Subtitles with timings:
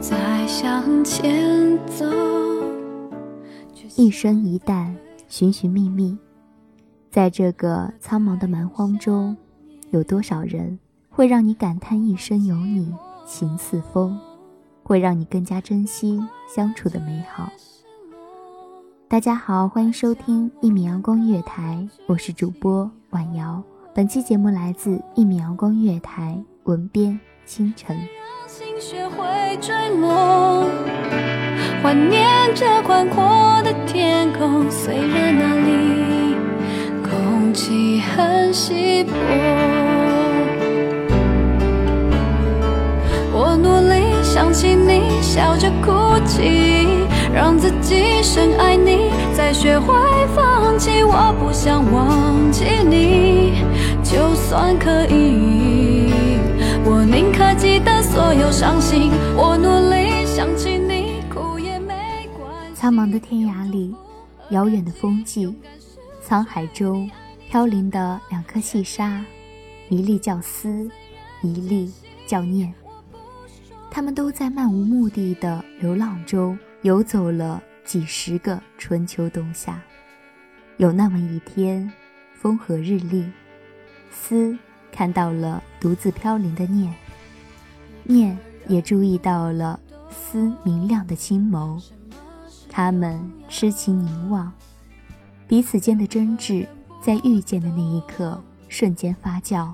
[0.00, 2.06] 我在向前走。
[3.96, 4.94] 一生一旦，
[5.28, 6.16] 寻寻觅觅，
[7.10, 9.36] 在这个苍茫的蛮荒中，
[9.90, 10.78] 有多少人
[11.10, 12.94] 会让你感叹一生有你，
[13.26, 14.18] 情似风，
[14.82, 17.52] 会让你更加珍惜相处的美好。
[19.06, 23.62] 大家好，欢迎收听一米阳光月台，我是主播婉瑶。
[23.92, 27.98] 本期节目来自一米阳光月台，文编清晨。
[29.56, 30.66] 坠落，
[31.82, 34.70] 怀念着宽阔的天空。
[34.70, 36.36] 虽然那里
[37.02, 39.12] 空气很稀薄，
[43.32, 46.86] 我努力想起你，笑着哭泣，
[47.34, 49.94] 让自己深爱你，再学会
[50.34, 51.02] 放弃。
[51.02, 53.64] 我不想忘记你，
[54.02, 55.49] 就算可以。
[58.50, 62.74] 伤心，我努力想起你，哭也没关系。
[62.74, 63.94] 苍茫的天涯里，
[64.50, 65.46] 遥远的风迹，
[66.26, 67.08] 沧海中
[67.48, 69.24] 飘零的两颗细沙，
[69.88, 70.90] 一粒叫思，
[71.42, 71.92] 一粒
[72.26, 72.74] 叫念。
[73.88, 79.80] 他们都在漫无目的的流浪中游走了几十个春秋冬夏。
[80.76, 81.90] 有那么一天，
[82.34, 83.30] 风和日丽，
[84.10, 84.58] 思
[84.90, 86.92] 看到了独自飘零的念，
[88.04, 88.36] 念
[88.68, 89.78] 也注意到了
[90.10, 91.82] 思明亮的青眸。
[92.68, 94.52] 他们痴情凝望，
[95.48, 96.66] 彼此间的真挚
[97.02, 99.72] 在遇见的那一刻瞬间发酵，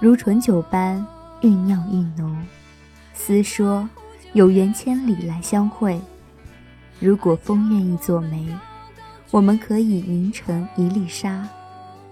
[0.00, 1.04] 如醇酒般
[1.40, 2.36] 酝酿愈浓。
[3.12, 3.88] 思说
[4.34, 6.00] ：“有缘千里来相会，
[7.00, 8.46] 如果风愿意做媒，
[9.30, 11.48] 我们可以凝成一粒沙，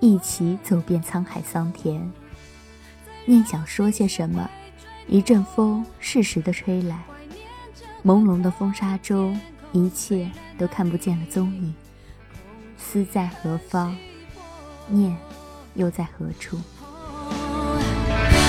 [0.00, 2.10] 一起走遍沧海桑田。”
[3.26, 4.48] 念想说些什么，
[5.08, 6.96] 一阵风适时的吹来，
[8.04, 9.38] 朦胧的风沙中，
[9.72, 11.74] 一切都看不见了踪影。
[12.78, 13.96] 思在何方？
[14.88, 15.16] 念
[15.74, 16.58] 又在何处？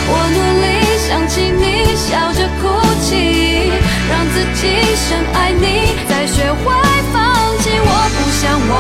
[0.06, 0.66] 我努力
[1.08, 2.62] 想起你，笑着哭
[3.02, 3.72] 泣，
[4.10, 4.62] 让自己
[4.96, 5.64] 深爱你，
[6.08, 6.64] 再学会
[7.12, 7.22] 放
[7.60, 7.70] 弃。
[7.80, 8.72] 我不想忘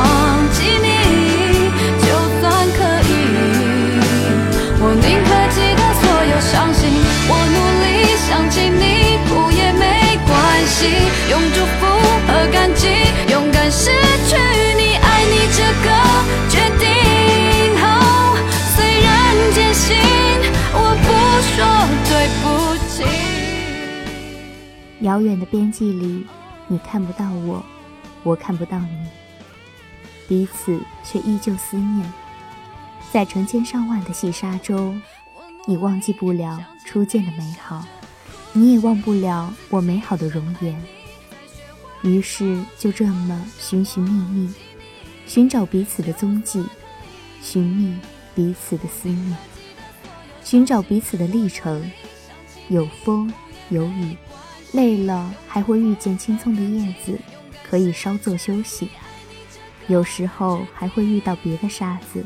[13.75, 13.89] 失
[14.29, 14.35] 去
[14.77, 15.87] 你，爱你这个
[16.47, 16.85] 决定，
[18.75, 19.11] 虽然
[19.51, 19.97] 艰辛，
[20.73, 21.07] 我不
[21.49, 21.57] 说
[22.07, 22.11] 对
[22.43, 22.45] 不
[22.87, 22.93] 起。
[25.01, 26.27] 遥远的边际里，
[26.67, 27.65] 你看不到我，
[28.21, 29.07] 我看不到你，
[30.27, 32.13] 彼此却依旧思念。
[33.11, 35.01] 在成千上万的细沙中，
[35.65, 37.83] 你忘记不了初见的美好，
[38.53, 40.79] 你也忘不了我美好的容颜。
[42.03, 44.53] 于是就这么寻寻觅觅，
[45.25, 46.63] 寻找彼此的踪迹，
[47.41, 47.97] 寻觅
[48.35, 49.37] 彼此的思念，
[50.43, 51.89] 寻找彼此的历程。
[52.69, 53.31] 有风，
[53.69, 54.15] 有雨，
[54.71, 57.19] 累了还会遇见青葱的叶子，
[57.63, 58.89] 可以稍作休息。
[59.87, 62.25] 有时候还会遇到别的沙子，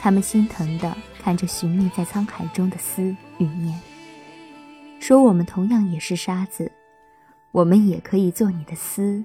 [0.00, 3.02] 他们心疼地看着寻觅在沧海中的思
[3.38, 3.80] 与念，
[4.98, 6.70] 说我们同样也是沙子，
[7.58, 9.24] 我们也可以做你的思，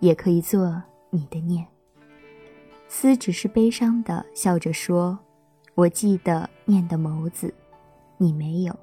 [0.00, 1.66] 也可以做你的念。
[2.88, 5.18] 思只是悲伤地笑着说
[5.76, 7.52] ：“我记得念的眸子，
[8.16, 8.74] 你没有。”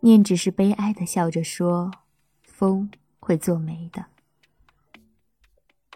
[0.00, 1.90] 念只是悲哀地笑着说
[2.44, 2.90] ：“风
[3.20, 4.04] 会做媒的。”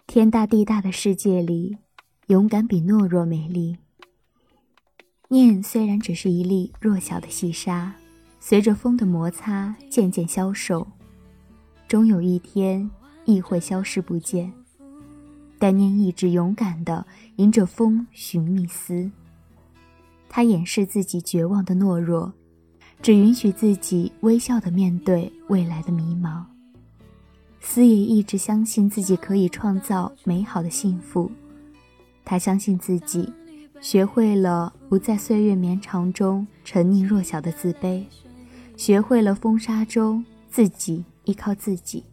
[0.07, 1.77] 天大地大的世界里，
[2.25, 3.77] 勇敢比懦弱美丽。
[5.27, 7.93] 念虽然只是一粒弱小的细沙，
[8.39, 10.87] 随着风的摩擦渐渐消瘦，
[11.89, 12.87] 终有一天
[13.25, 14.53] 亦会消失不见。
[15.57, 17.05] 但念一直勇敢地
[17.37, 19.09] 迎着风寻觅思，
[20.29, 22.31] 他掩饰自己绝望的懦弱，
[23.01, 26.43] 只允许自己微笑地面对未来的迷茫。
[27.59, 31.29] 思也一直相信自己可以创造美好的幸福，
[32.23, 33.33] 他相信自己
[33.81, 38.05] 学会了不在岁月绵长中沉溺弱小的自卑，
[38.77, 42.03] 学会了风沙中自己依靠自己。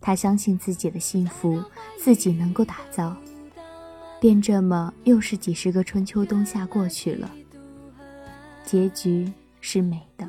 [0.00, 1.62] 他相信自己的幸福
[1.98, 3.14] 自己能够打造，
[4.18, 7.30] 便这么又是几十个春秋冬夏过去了。
[8.64, 9.30] 结局
[9.60, 10.26] 是美的。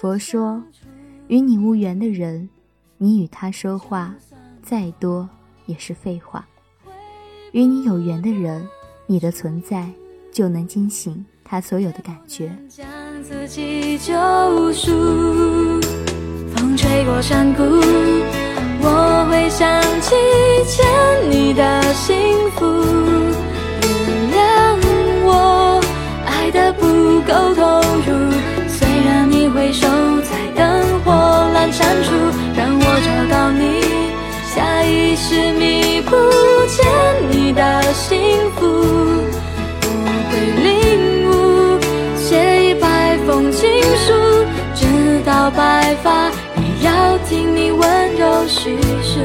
[0.00, 0.62] 佛说，
[1.28, 2.48] 与你无缘的人，
[2.96, 4.14] 你与他说话
[4.62, 5.28] 再多
[5.66, 6.42] 也是废话；
[7.52, 8.66] 与你有缘的人，
[9.06, 9.90] 你的存在
[10.32, 12.56] 就能惊醒他所有的感觉。
[16.72, 17.62] 风吹过山谷。
[18.80, 20.14] 我会想起
[20.66, 20.82] 欠
[21.30, 22.16] 你的幸
[22.52, 22.64] 福，
[24.08, 24.78] 原谅
[25.22, 25.80] 我
[26.24, 27.62] 爱的不够投
[28.06, 28.32] 入。
[28.68, 29.86] 虽然你回首
[30.22, 31.12] 在灯火
[31.54, 32.14] 阑珊处，
[32.56, 33.82] 让我找到你，
[34.54, 36.16] 下意识弥补
[36.68, 36.80] 欠
[37.30, 38.18] 你的幸
[38.56, 38.66] 福。
[39.84, 40.32] 我会
[40.64, 41.78] 领悟，
[42.16, 43.68] 写一百封情
[44.06, 44.14] 书，
[44.74, 46.32] 直到白发。
[47.28, 49.20] 听你温柔叙述。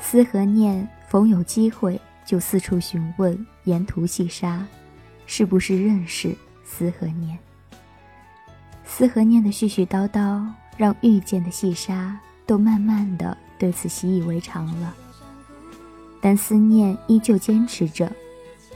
[0.00, 4.62] 思和念逢有机会就四处询问沿途细沙，
[5.26, 7.38] 是不是认识思和念？
[8.84, 10.44] 思和念的絮絮叨叨，
[10.76, 14.94] 让遇见的细沙都慢慢的对此习以为常了。
[16.20, 18.10] 但思念依旧坚持着，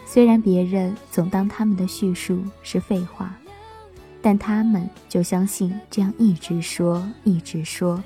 [0.06, 3.34] 虽然别人总当他们的叙述是废话。
[4.26, 8.02] 但他们就相信，这样一直说，一直说，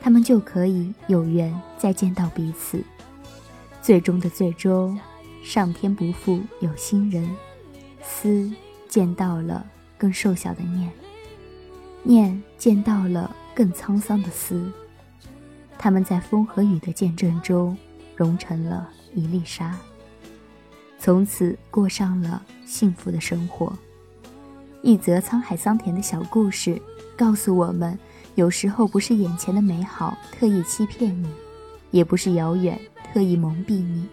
[0.00, 2.82] 他们就可以有缘再见到彼此。
[3.80, 4.98] 最终的最终，
[5.44, 7.30] 上天不负有心人，
[8.02, 8.52] 思
[8.88, 9.64] 见到了
[9.96, 10.90] 更瘦小的念，
[12.02, 14.68] 念见到了更沧桑的思。
[15.78, 17.78] 他们在风和雨的见证中，
[18.16, 19.78] 融成了一粒沙，
[20.98, 23.72] 从此过上了幸福的生活。
[24.84, 26.78] 一则沧海桑田的小故事，
[27.16, 27.98] 告诉我们：
[28.34, 31.26] 有时候不是眼前的美好特意欺骗你，
[31.90, 32.78] 也不是遥远
[33.10, 34.06] 特意蒙蔽你。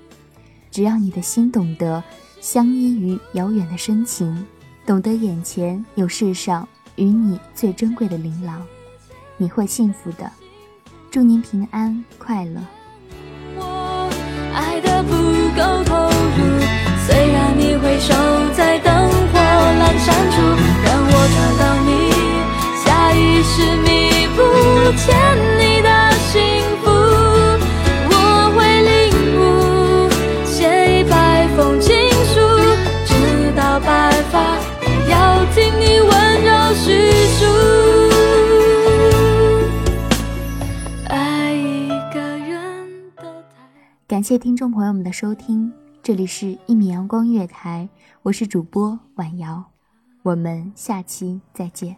[0.72, 2.02] 只要你的心懂得
[2.40, 4.48] 相依于遥远的深情，
[4.86, 6.66] 懂得眼前有世上
[6.96, 8.66] 与你最珍贵的琳琅，
[9.36, 10.32] 你会幸福的。
[11.12, 12.62] 祝您平安快乐。
[13.58, 14.10] 我
[14.54, 15.10] 爱的不
[15.54, 16.62] 够投入，
[17.06, 18.14] 虽然你会守
[18.56, 18.80] 在
[24.98, 25.16] 欠
[25.60, 26.40] 你的幸
[26.82, 26.90] 福。
[28.10, 28.14] 我
[28.56, 28.90] 会领
[29.38, 29.40] 悟，
[30.46, 31.96] 写一百封情
[32.26, 32.40] 书，
[33.06, 33.12] 直
[33.56, 34.58] 到白发，
[35.10, 36.10] 要听你温
[36.44, 36.84] 柔叙
[37.38, 37.40] 述。
[41.08, 43.24] 爱一个人的……
[44.08, 45.72] 感谢听众朋友们的收听，
[46.04, 47.90] 这里是《一米阳光月台》，
[48.24, 49.64] 我是主播婉瑶。
[50.24, 51.98] 我们下期再见。